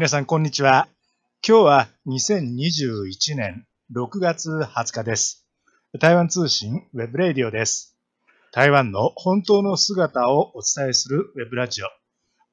[0.00, 0.88] 皆さん、こんにちは。
[1.46, 5.46] 今日は2021年6月20日です。
[6.00, 7.98] 台湾通信 web radio です。
[8.50, 11.86] 台湾の本当の姿をお伝えするウェブラジオ。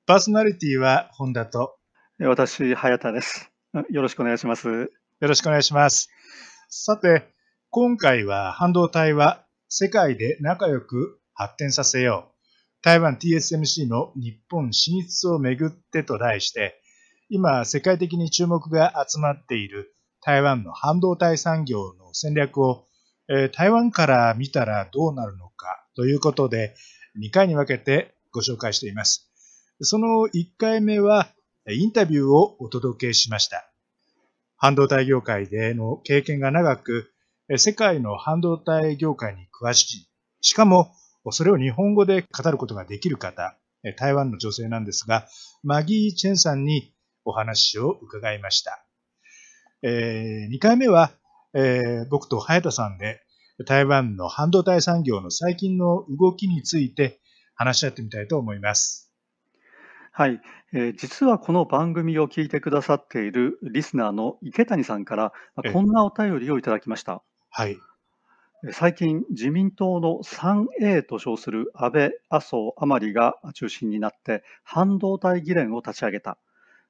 [0.06, 1.78] パーソナリティは本田と
[2.20, 3.50] 私、早田です。
[3.92, 4.68] よろしくお願いします。
[4.68, 4.90] よ
[5.22, 6.10] ろしくお願いします。
[6.68, 7.34] さて、
[7.70, 12.36] 今回は半導体は世界で仲良く発展させよう。
[12.82, 16.82] 台湾 TSMC の日本進出をめぐってと題して、
[17.30, 22.88] 今世界的に注目が集まっている台湾の半導体産業の戦略を、
[23.28, 26.74] え台湾から見たらどうなるのかということで
[27.22, 29.30] 2回に分けてご紹介しています。
[29.82, 31.28] その1回目は
[31.70, 33.70] インタビューをお届けしました。
[34.56, 37.12] 半導体業界での経験が長く、
[37.58, 40.94] 世界の半導体業界に詳しい、しかも
[41.32, 43.58] それを日本語で語ることができる方、
[43.98, 45.28] 台湾の女性なんですが、
[45.62, 46.94] マギー・チェンさんに
[47.28, 48.84] お話を伺いました。
[49.84, 51.12] え2回目は、
[51.54, 53.22] えー僕と早田さんで
[53.66, 57.20] 台湾の半導体産業の最近の動きについて
[57.56, 59.12] 話し合ってみたいと思います。
[60.12, 60.42] はい、
[60.74, 65.34] えー実はこの番組を聞いてくださっているリスナーの池谷さんから、
[65.74, 67.22] こんなお便りをいただきました。
[67.50, 67.72] はい。
[67.72, 76.40] えー最近、自民党の 3A と称する安倍、麻生、甘利が中心になって半導体議連を立ち上げた。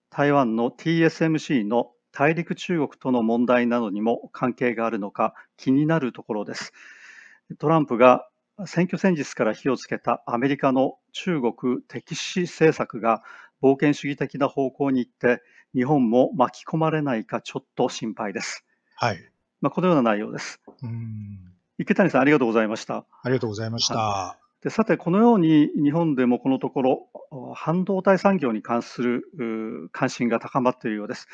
[0.09, 6.73] 台湾の TSMC の大陸中国との問題などにも関係があるのか気になるところです。
[7.59, 8.27] トランプが
[8.65, 13.23] 選挙戦術から火をつけたアメリカの中国敵視政策が
[13.61, 15.41] 冒険主義的な方向に行って
[15.75, 18.65] 日本も巻き込まれないかちょっと心配です。
[18.95, 19.31] はい。
[19.61, 20.59] まあ、このような内容です。
[20.81, 23.05] うん池谷さんありがとうございました。
[23.21, 24.46] ありがとうございました。
[24.63, 31.27] でさて、このように日本でもこのところ、あ半導体産業に関する関心が高まっているようです。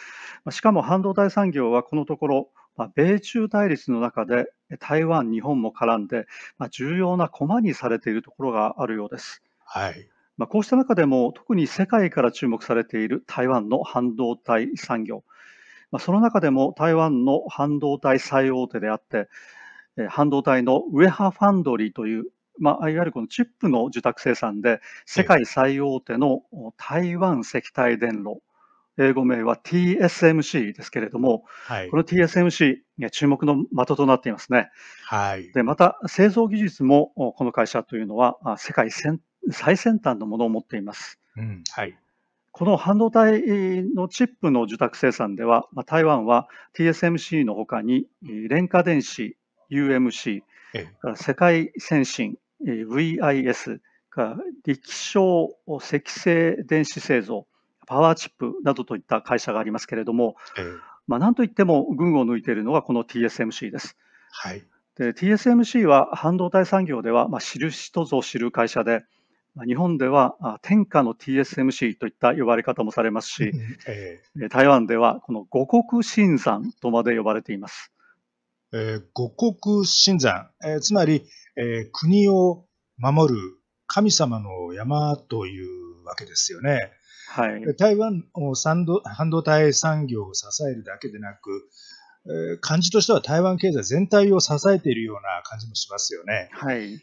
[0.44, 4.48] まあしかも半導体産業はこのところ、まあ米中対立の中で
[4.80, 6.26] 台湾、日本も絡んで、
[6.58, 9.42] まあ重要な駒にされているところがあるようです。
[9.66, 10.10] はい。
[10.38, 15.24] まあ、こうした中でも特に世界から注目されている台湾の半導体産業。
[15.92, 19.30] まあ、その中でも台湾の半導体最大手であって、
[19.98, 22.26] えー半導体のウェハファンドリーという、
[22.60, 28.42] まあ、いわゆるこのチップの受託生産で世界最大手のお台湾石体電路、
[28.98, 31.98] 英語名は TSMC ですけれども、はいこ。
[31.98, 34.70] の TSMC、ね注目の的となっていますね。
[35.06, 35.52] はい。
[35.52, 39.20] で、また製造技術もおこの会社というのはあ世界先
[39.52, 41.20] 最先端のものを持っています。
[41.36, 41.64] うん。
[41.72, 41.98] はい。
[42.52, 43.42] この半導体
[43.96, 46.48] のチップの受託生産では、まあ台湾は
[46.78, 49.36] TSMC のほかに、えー廉価電子
[49.72, 50.44] UMC、
[51.16, 53.80] 世界先進えー VIS、
[54.64, 57.48] 力小積成電子製造、
[57.88, 63.98] パワーチップなどといった会社がありますけれども、ええまあ、なんといっても群を抜いているのがこの TSMC です。
[64.32, 64.64] はい。
[64.98, 69.04] で TSMC は半導体産業では、まあ、知る人ぞ知る会社で、
[69.56, 73.52] まあ日本ではあ天下の TSMC といった呼ばれ方もされますし、
[73.88, 77.92] ええ台湾ではこの五国新山とまで呼ばれています。
[78.72, 81.26] ーえー五国新山、えーつまり、
[81.56, 82.66] えー国を
[82.98, 83.40] 守る
[83.88, 86.92] 神様の山というわけですよね。
[87.30, 91.68] はい、台湾の産導半導体産業を支えるだけでなく、
[92.26, 96.50] えー感じとしては台湾経済全体を支えているような感じもしますよね。
[96.54, 97.02] はい、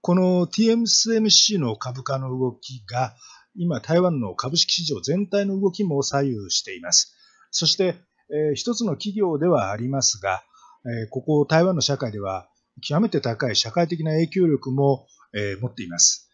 [0.00, 3.14] この TSMC の株価の動きが、
[3.56, 7.14] 今台湾の株式市場全体の動きも左右しています。
[7.50, 7.96] そして、
[8.30, 10.42] えー一つの企業ではありますが、
[10.84, 12.48] えーここ台湾の社会では
[12.82, 16.30] 極めて高い社会的な影響力も、えー持っています。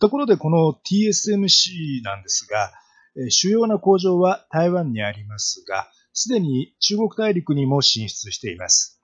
[0.00, 2.72] ところでこの TSMC なんですが、
[3.28, 9.00] 主要な工場は台湾にありますが、すでに中国大陸にも進出しています。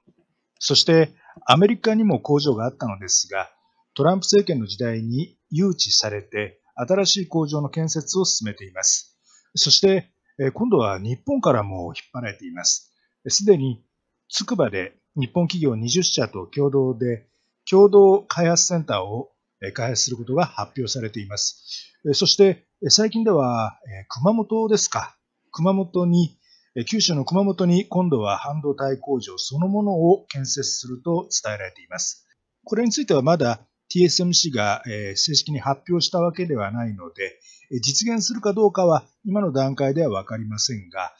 [0.58, 1.12] そして
[1.46, 3.50] アメリカにも工場があったのですが、
[3.94, 9.18] トランプ政権の時代に誘致されて、新しい工場の建設を進めています。
[9.54, 10.10] そして、
[10.54, 12.92] 今度は日本からも引っ張られています。
[13.28, 13.82] すでに、
[14.28, 17.26] つくばで日本企業20社と共同で、
[17.68, 19.32] 共同開発センターを
[19.74, 21.92] 開発することが発表されています。
[22.12, 23.78] そして、最近では、
[24.08, 25.16] 熊本ですか。
[25.50, 26.38] 熊本に、
[26.86, 32.28] 九州の熊本に今度は半導体工場そのものを建設すると伝えられています。
[32.64, 37.40] これについてはまだ TSMC が正式に発表したわけではないので、
[37.80, 41.12] 実現するかどうかは今の段階ではわかりませんが、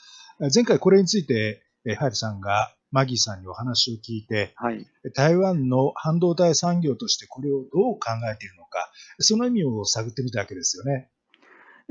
[0.54, 1.64] 前回これについて、
[1.96, 11.08] ハヤトさんがマギーさんにお話を聞いて、はい、台湾の半導体産業としてこれをどう考えているのか、その意味を探ってみたわけですよね。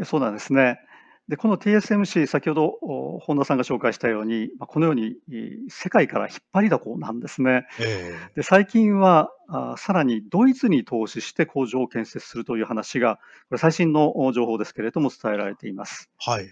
[0.04, 0.80] そうなんですね。
[1.28, 5.16] でこの TSMC、先ほど本田さんが紹介したように、このように
[5.68, 7.68] 世界から引っ張りだこなんですね。
[7.82, 13.18] えー、で最近はあさらにドイツに投資して工場を建設するという話が、
[13.50, 16.10] これ最新の情報ですけれども伝えられています。
[16.18, 16.48] はい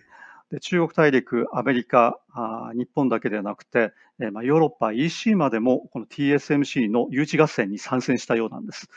[0.52, 8.88] で中国大陸、アメリカあ、日本だけではなくて、えーまあ、ヨーロッパ、EC までもこの TSMC の誘致合戦に参戦したようなんです。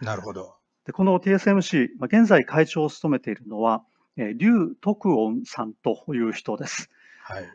[0.00, 0.56] なるほど。
[0.84, 3.82] でこの TSMC、まあ、現在会長を務めているのは、
[4.16, 6.90] えー、劉徳恩さんという人です。
[7.22, 7.48] はい。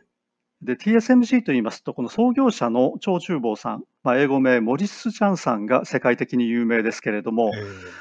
[0.62, 7.50] で、TSMC と言いますと、この創業者の張忠謀さん、まあ、英語名モリス・チャンさんが世界的に有名ですけれども、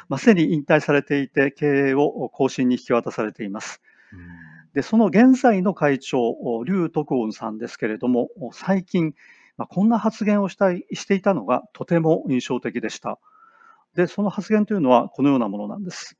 [0.09, 3.81] まあ、すでに引退されていて、経営を後進に引き渡されています。
[4.73, 9.13] で、その現在の会長、劉徳恩さんですけれども、最近、
[9.57, 13.19] まあ、こんな発言をしたいしていたのがとても印象的でした。
[13.95, 16.18] で、その発言というのはこのようなものなんです。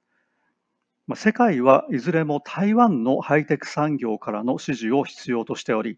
[1.08, 5.98] まあ、世界はいずれも台湾のハイテク産業からの支持を必要としており、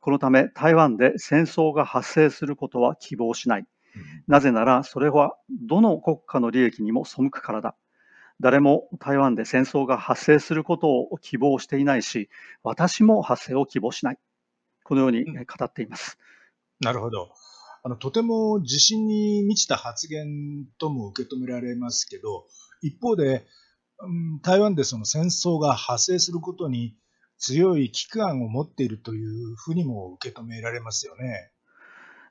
[0.00, 3.66] このため台湾で戦争が発生することは希望しない。
[4.26, 7.76] なぜならそれはどの国家の利益にも背くからだ。
[8.40, 12.28] 誰も台湾で戦争が発生することを希望していないし、
[12.62, 14.18] 私も発生を希望しない。
[14.84, 16.18] このように語っています。
[16.80, 17.32] なるほど。
[17.82, 22.46] あのとても自信に満ちた発言とも受け止められますけど、
[22.82, 23.46] 一方で、
[24.00, 26.96] うん、台湾でその戦争が発生することに
[27.38, 31.50] 強い危機感を持っているというふうにも受け止められますよね。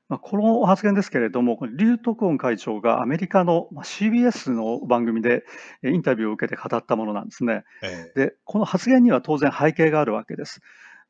[0.08, 5.44] まあ、この発言ですけれども、劉徳恩会長がアメリカの CBS の番組で
[5.82, 7.64] インタビューを受けて語ったものなんですね。
[7.82, 10.60] ええ、で、この発言には当然背景があるわけです。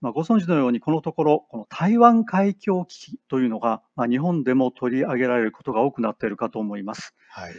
[0.00, 7.14] まあ、ご存知のように、このところ、この台湾海峡危機というのが、まあ、日本でも取り上げられることが多くなっているかと思います。
[7.28, 7.52] はい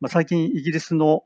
[0.00, 1.24] まあ、最近、イギリスの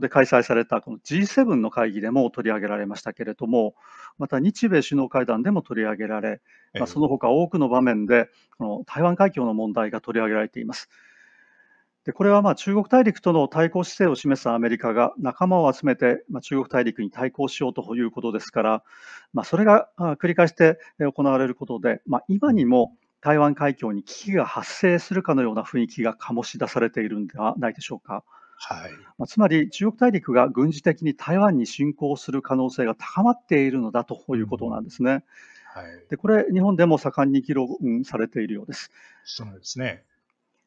[0.00, 3.74] で開催されたこの G7 の会議でも取り上げられましたけれども、
[4.18, 6.40] また日米首脳会談でも取り上げられ、
[6.74, 10.88] まあ、その他多くの場面でこの台湾海峡の問題が取り上げられています。
[12.04, 18.84] でこれはまあ中国大陸との対抗姿勢を示すアメリカが仲間を集めて、まあ、中国大陸に対抗しようということですから、
[19.32, 28.22] まあ、それが繰り返して行われることで、まあ、今にも台湾海峡に危機が発生するかのような雰囲気が醸し出されているんではないでしょうか。
[28.58, 35.10] はいまあ、つまり中国大陸が軍事的に台湾に侵攻する可能性が高まっているのだということなんですね。
[35.10, 35.22] うん
[35.76, 37.68] はい、でこれ、日本でも盛んに議論
[38.04, 38.90] されているようです。
[39.24, 40.02] そうですね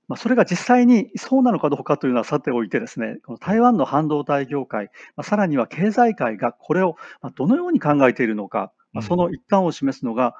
[0.07, 4.85] まあ、それが実際にそうなのかどうかというのはさておいてですね、この台湾の半導体業界、
[5.15, 6.95] まあ、さらには経済界がこれを
[7.35, 10.33] どのように考えているのか、まあ、その一端を示すのが、うん、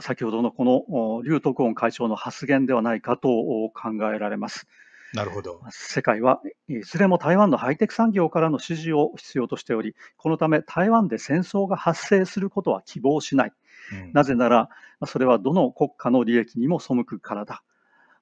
[0.00, 4.66] 先ほどのこの劉徳恩会長の発言ではないかと考えられます。
[5.14, 13.52] なるほど世界はいずれも台湾のハイテク産業からの支持を必要としており、このため台湾で戦争が発生することは希望しない。
[13.92, 14.68] うん、なぜなら、
[15.06, 17.62] それはどの国家の利益にも背くからだ。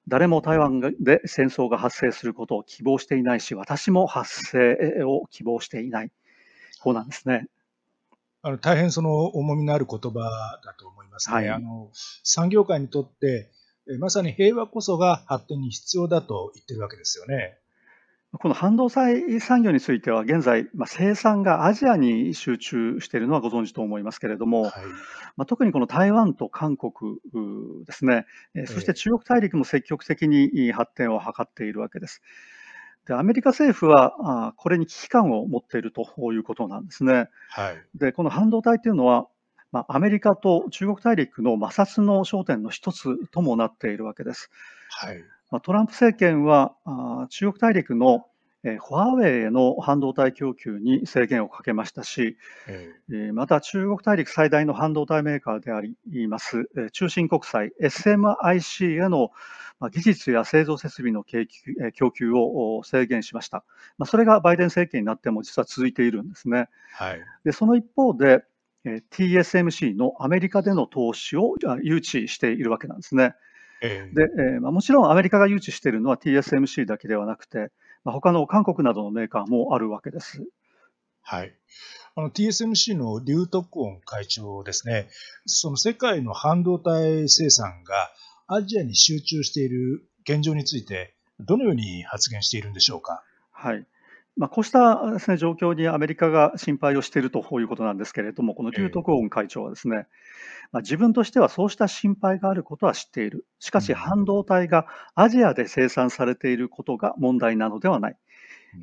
[0.07, 6.11] 誰も台湾で戦争が発生することを希望していないし、私も発生を希望していない。
[6.81, 7.47] こうなんですね。
[8.45, 11.35] あの大変その重みのある言葉だと思いますね。
[11.35, 11.89] はい、あの
[12.23, 13.49] 産業界にとって
[13.97, 17.57] まさに平和こそが発展に必要だと言ってるわけですよね。
[18.33, 24.71] この半導体産業については現在、まあ、生産がアジアに集中しているのはご存知と思いますけれども、はい、
[25.37, 26.93] まあ、特にこの台湾と韓国
[27.85, 32.21] ですね、えそして中国大陸も積極的に発展を図っているわけです。
[33.05, 37.29] でアメリカ政府はあこれに危機感を持っているということなんですね。
[37.49, 39.27] はい、でこの半導体というのは、
[39.71, 44.49] まあ、アメリカと中国大陸の摩擦の焦点の一つともなっているわけです。
[44.89, 45.23] はい
[45.63, 46.73] トランプ政権は
[47.29, 48.25] 中国大陸の
[48.65, 52.37] ファーウェイへの半導体供給に制限をかけましたし、
[53.33, 59.29] また中国大陸最大の半導体メーカーであります中芯国際 SMIC への
[59.91, 63.63] 技術や製造設備の供給を制限しました。
[64.05, 66.69] それがバイデン政権になっても実は続いているんですね。
[66.93, 68.43] はい、でその一方で
[68.85, 71.53] TSMC のアメリカでの投資を
[71.83, 73.35] 誘致しているわけなんですね。
[73.81, 77.71] で、えーまあ、もちろんアメリカが誘致しているのは TSMC だけではなくて、
[78.05, 80.47] まあ、他の韓国などのメーカーもあるわけです。
[81.21, 81.53] はい。
[82.15, 85.09] あの TSMC の劉徳恩会長ですね、
[85.45, 88.11] その世界の半導体生産が
[88.47, 93.23] アジアに集中している現状について、どのように発言しているんでしょうか？
[93.51, 93.85] はい。
[94.37, 100.07] まあ、こうしたです、ね、状況にアメリカが心配をしているということなんですけれども、この劉徳恩会長はですね、
[100.71, 103.45] まあ、自分としてはそうした心配があることは知っている。
[103.59, 108.17] しかし、半導体がアジアで生産されていることが問題なのではない。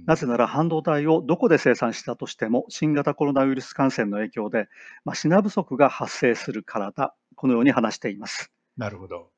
[0.06, 4.68] なぜなら半導体をどこで生産したとしても新型コロナウイルス感染の影響で、
[5.04, 8.50] まあ、品不足が発生するからだ、このように話しています。
[8.78, 9.31] なるほど。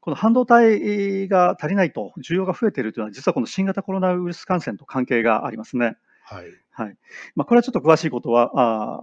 [0.00, 5.96] この半導体が足りないと、需要が増えているというのは、実はこの新型コロナウイルス感染と関係がありますね。
[6.24, 6.46] はい。
[6.70, 6.96] はい。
[7.34, 8.50] まあ、これはちょっと詳しいことは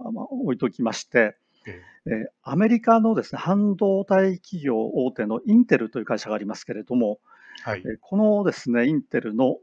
[0.06, 1.36] あ、まあ、置いときまして、
[2.06, 7.18] えー、アメリカのですね半導体企業大手のインテルという会社がありますけれども、
[7.62, 9.56] はい、このですねインテルの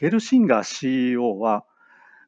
[0.00, 1.64] ゲルシンガー CEO は、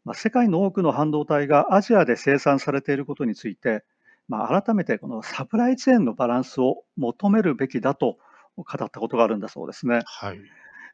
[0.05, 3.85] まあ、世界の多くの半導体がアジアで生産されていることについて、
[4.29, 8.19] まあ、改めてこのサプライチェーンのバランスを求めるべきだと
[8.57, 10.01] 語ったことがあるんだそうですね。
[10.05, 10.41] はい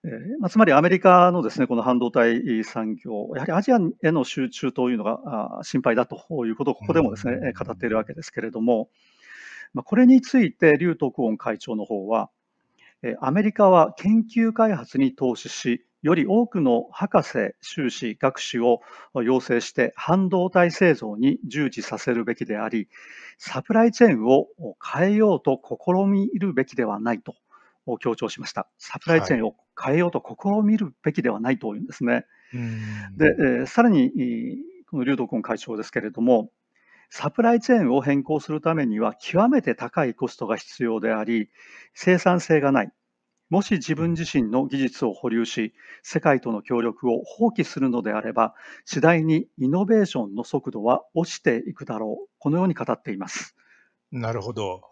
[0.03, 8.89] えーまあ、つまりアメリカのですねこの半導体産業、やはりアジアへの集中というのがあ心配だということをここでもですね、語っているわけですけれども、
[9.75, 12.31] まあ、これについて劉徳恩会長の方は、
[13.21, 18.81] アメリカは研究開発に投資し、より多くの博士、修士、学士を
[19.15, 22.89] 養成して半導体製造に従事させるべきであり、
[23.39, 24.49] サプライチェーンを
[24.83, 27.35] 変えようと試みるべきではないと
[28.01, 28.69] 強調しました。
[28.79, 32.27] サプライチェーンを変えようと試みるべきではないというんですね。
[33.17, 34.11] で、さらに、
[34.91, 36.51] この劉道根会長ですけれども、
[37.11, 41.51] サプライチェーンを変更するためには極めて高いコストが必要であり、
[41.95, 42.93] 生産性がない。
[43.51, 48.55] もし自分自身の技術を保留し、世界との協力を放棄するのであれば、
[48.85, 52.31] 次第にイノベーションの速度は落ちていくだろう。
[52.39, 53.57] このように語っています。
[54.13, 54.83] なるほど。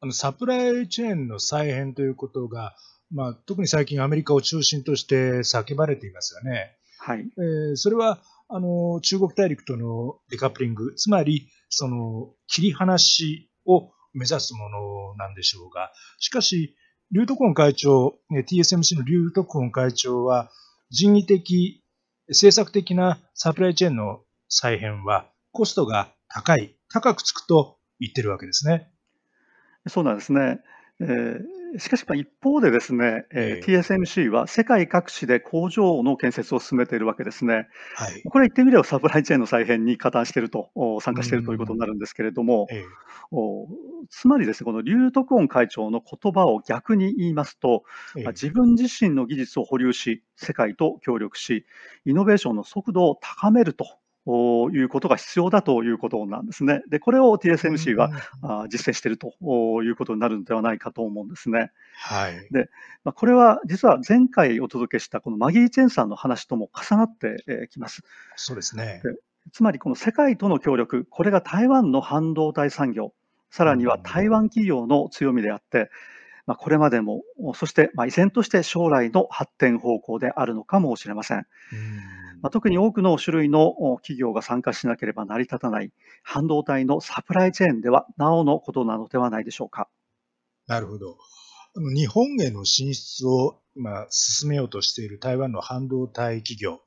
[0.00, 2.74] あのサプライチェーンの再編ということが、
[3.12, 6.76] まあ、特に最近アメリカを中心として叫ばれていますよね。
[6.98, 7.30] はい。
[7.36, 16.74] えー、それは、あの、中国大陸とのデカップリング、つまり、その、切り離しを目指すものなんでしょうが、しかし、
[17.12, 20.50] 劉徳ン会長、TSMC の劉徳ン会長は、
[20.90, 21.84] 人為的、
[22.28, 28.90] 政策的なサプライチェーンの再編は、コストが高い、高くつくと言ってるわけですね。
[29.88, 30.60] そうなんですね。
[31.00, 37.68] えーしかし、一方でですね、えー、TSMC は世界各地で工場の建設を進めているわけですね。
[37.94, 47.84] はい、これは言ってみればサプライチェーンの再編に加担していると、参加しているということになるんですけれども、えー、つまりですね、この劉徳恩会長の言葉を逆に言いますと、
[48.16, 51.64] えー、自分自身の技術を保留し、世界と協力し、
[52.04, 53.86] イノベーションの速度を高めると
[54.26, 56.82] いうことが必要だということなんですね。
[56.88, 58.10] で、これを TSMC は、
[58.62, 59.34] うん、実践していると
[59.82, 61.72] いうことになるのではないかと思うんですね。
[61.96, 62.48] はい。
[62.52, 62.70] で、
[63.04, 68.02] まあ、これは実は前回お届けしたこのマギー・チェンさんの話とも重なってきます。
[68.36, 69.02] そうですね。
[69.52, 73.12] つまりこの世界との協力、これが台湾の半導体産業、
[73.50, 75.90] さらには台湾企業の強みであって、
[76.46, 77.22] まあ、これまでも、
[77.54, 81.38] そしてまあ依然として将来の発展方向であるのかもしれません。
[81.38, 89.88] うんまあ、特に多くの種類の企業が参加しなければ成り立たない半導体のサプライチェーンではなおのことなのではないでしょうか。
[90.66, 91.18] なるほど。
[91.94, 96.80] 日本への進出を今進めようとしている台湾の半導体企業、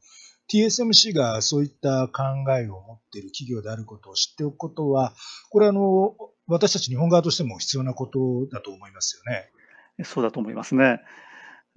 [0.54, 2.24] TSMC がそういった考
[2.58, 5.14] えを持っている企業であることを知っておくことは、
[5.50, 6.16] これあの、
[6.48, 9.50] 私たち日本側としても必要なことだと思いますよね。
[10.04, 11.00] そうだと思いますね。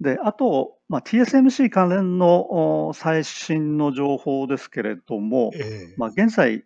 [0.01, 6.63] で、あと、まあ、TSMC 関連の最新の情報ですけれども、えー、まあ、現在、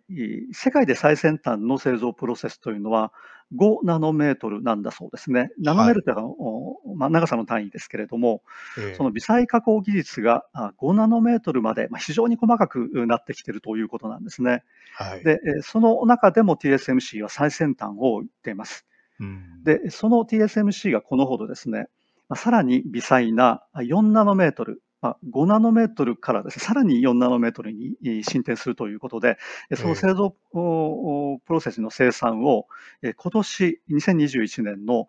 [0.52, 3.12] 世界で最先端の製造プロセスというのは
[3.56, 5.50] 5ナノメートルなんだそうですね。
[5.58, 8.42] ナノメートルというのは、はい、まあ、長さの単位ですけれども、
[8.78, 10.44] えー、その微細加工技術が
[10.78, 14.62] 5ナノメートルまで、まあ、非常に細かくなってきているということなんですね。
[14.94, 18.86] はい、で、その中でも TSMC は最先端を言っています。
[19.20, 21.88] うん、で、その TSMC がこのほどですね、
[22.34, 29.36] さらに微細な4ナノメートル、5ナノメートルからですね、さらに4ナノメートルに進展するということで、
[29.74, 32.66] その製造プロセスの生産を
[33.02, 35.08] 今年2021年の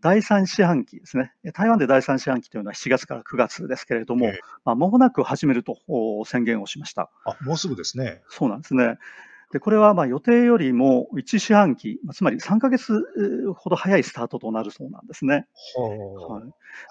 [0.00, 4.30] 第3四半期ですね、台湾で第3四半期というのは7月から9月ですけれども、
[4.64, 5.76] まもなく始めると
[6.24, 7.10] 宣言をしました。
[7.24, 8.22] あ、もうすぐですね。
[8.28, 8.98] そうなんですね。
[9.52, 13.04] でこれはまあ予定よりも1四半期、つまり3か月
[13.54, 15.46] ほど早いスタートとなるそうなんですね。
[15.76, 16.42] は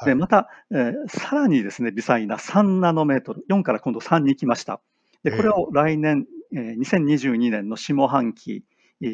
[0.03, 4.79] い、でまた、えー、さらにですね、微細な3ナノメートル、4から今度3に来ました。
[5.23, 8.63] でこれを来年、えー、2022年の下半期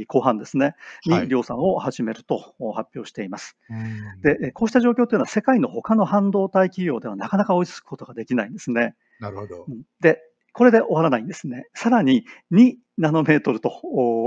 [0.07, 0.75] 後半ですね、
[1.05, 3.57] に量産を始めると発表しています。
[3.69, 8.95] はい、で、こうした状況というのは世界の他の半導体企業ではなかなか追いつくことができないんですね。
[9.19, 9.65] なるほど。
[10.01, 10.21] で、
[10.57, 11.67] これで終わらないんですね。
[11.75, 13.69] さらに2ナノメートルと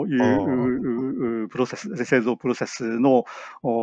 [0.06, 3.24] いうプロセス、製造プロセスの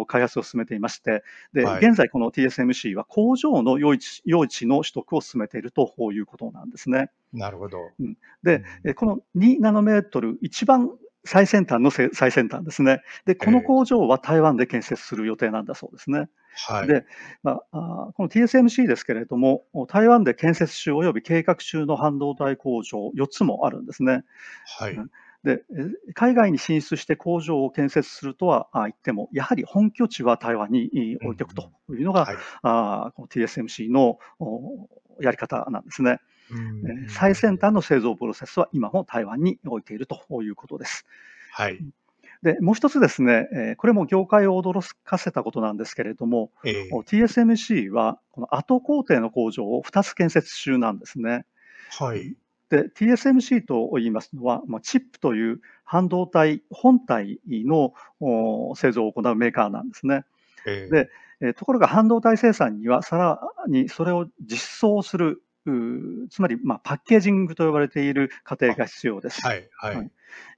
[0.08, 7.12] 開発を進めていまして、で、はい、現在この TSMC は工場の用地用地の取得を進めているということなんですね。
[7.34, 7.80] なるほど。
[8.44, 10.90] で、うん、この2ナノメートル、一番
[11.28, 13.02] 最先端の最先端ですね。
[13.26, 16.30] で、この工場は台湾で建設する予定なんだそうですね。
[16.68, 17.06] はい、で、
[17.44, 24.24] まあ、この TSMC ですけれども、台湾で建設中及び計画中の半導体工場4つもあるんですね。
[24.80, 24.98] はい、
[25.44, 25.64] で
[26.14, 34.18] 海外に進出して工場を建設するとは言っても、やはり本拠地は台湾に置いておくというのが、うんはい、あこの TSMC の
[35.22, 36.20] やり方なんですね。
[37.10, 41.06] 最先端の製造プロセスは今も台湾に置いているということです。
[41.52, 41.80] はい。
[42.44, 51.46] で、もう一つですね、これも業界を驚かせたことなんですけれども、えー、TSMC はこの後工程の工場を2つ建設中なんですね。
[52.00, 52.36] はい。
[52.70, 57.94] で、TSMC と言いますのは、まあ、チップという半導体本体の
[58.76, 60.26] 製造を行うメーカーなんですね。
[60.66, 65.42] えー、で、えところが半導体生産にはさらにそれを実装する
[66.30, 69.42] つまり、まあ、パッケージングと呼ばれている過程が必要です。
[69.46, 70.12] はい、はい、はい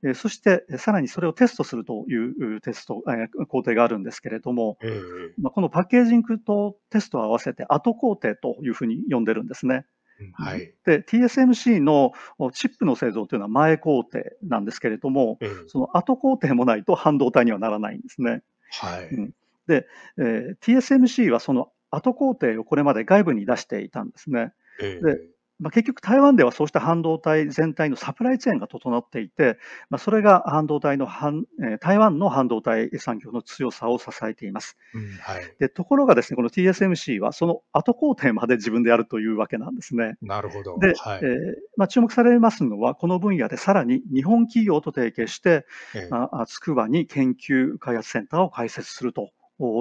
[0.03, 2.15] えそして、さらにそれをテストするとい
[2.55, 9.85] うテスト、え工程があるんですけれども、えー、まあ、このパッケージングとテストを合わせて後工程というふうに呼んでるんですね。
[10.33, 12.11] はい、で TSMC の
[12.51, 18.41] チップの製造というのは前工程なんですけれども、えー、その後工程もないと半導体にはならないんですね。
[18.71, 19.33] はいうん、
[19.67, 19.87] で、
[20.17, 24.51] えー、TSMC はその後工程をこれまで外部に出していたんですね。
[24.79, 29.57] でまあ、結局、台湾ではそうした半導体全体のサプライチェーンが整っていて、
[29.89, 34.77] まあ、それが半導体の半、え台湾の半導体産業の強さを支えています。
[34.93, 40.15] うんはい、でところがですね、この TSMC はその後工程まで自分でやるというわけなんですね。
[40.21, 40.77] なるほど。
[40.79, 49.31] で、はい、えー、まあ、注目されますのは、この分野でさらに日本企業と提携して、えー、まあ、筑波に研究開発センターを開設すると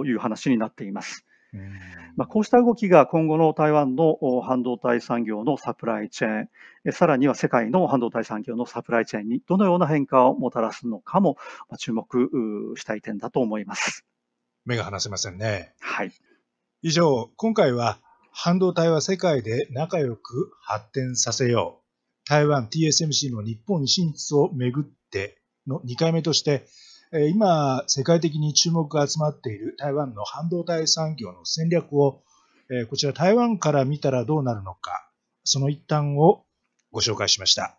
[0.05, 1.25] いう話になっています。
[2.17, 11.37] まあ、こうした動きが今後の台湾の半導体産業のサプライチェーン、さらには世界の半導体産業のサプライチェーンにどのような変化をもたらすのかも
[11.79, 12.29] 注目
[12.77, 14.05] したい点だと思います。
[14.65, 15.75] 目が離せませんね。
[15.81, 16.13] はい。
[16.83, 17.99] 以上、今回は
[18.31, 22.29] 半導体は世界で仲良く発展させよう。
[22.29, 26.67] 台湾 TSMC の日本進出をめぐっての2回目として、
[27.11, 32.23] 今、世界的に注目が集まっている台湾の半導体産業の戦略を、
[32.91, 35.11] こちら台湾から見たらどうなるのか、
[35.43, 36.45] その一端を
[36.93, 37.79] ご紹介しました。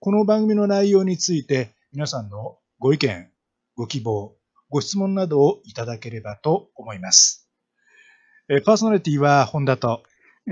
[0.00, 3.30] この番組の内容について皆さんのご意見、
[3.76, 4.34] ご希望、
[4.68, 7.48] ご質問などをいただければと思います。
[8.64, 10.02] パーソナリティは本田と、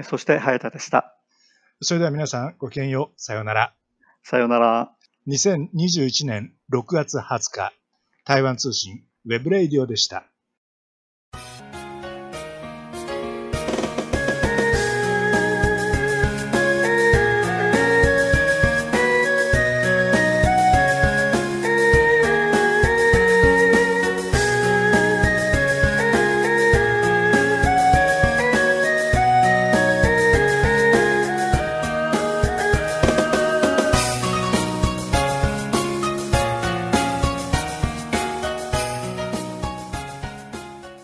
[0.04, 1.16] そして早田でした。
[1.82, 3.20] それでは皆さんごきげんよう。
[3.20, 3.74] さようなら。
[4.22, 4.92] さようなら。
[5.26, 7.72] 2021年6月20日、
[8.28, 10.30] 台湾通信 web radio でした。